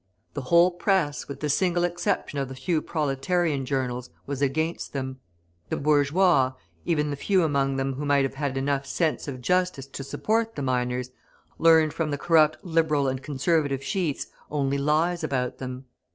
The 0.33 0.41
whole 0.41 0.71
press, 0.71 1.27
with 1.27 1.41
the 1.41 1.47
single 1.49 1.83
exception 1.83 2.39
of 2.39 2.47
the 2.49 2.55
few 2.55 2.81
proletarian 2.81 3.67
journals, 3.67 4.09
was 4.25 4.41
against 4.41 4.93
them; 4.93 5.19
the 5.69 5.77
bourgeois, 5.77 6.53
even 6.85 7.11
the 7.11 7.15
few 7.15 7.43
among 7.43 7.75
them 7.75 7.93
who 7.93 8.05
might 8.07 8.23
have 8.23 8.33
had 8.33 8.57
enough 8.57 8.87
sense 8.87 9.27
of 9.27 9.43
justice 9.43 9.85
to 9.85 10.03
support 10.03 10.55
the 10.55 10.63
miners, 10.63 11.11
learnt 11.59 11.93
from 11.93 12.09
the 12.09 12.17
corrupt 12.17 12.57
Liberal 12.65 13.07
and 13.07 13.21
Conservative 13.21 13.83
sheets 13.83 14.25
only 14.49 14.79
lies 14.79 15.23
about 15.23 15.59
them. 15.59 15.85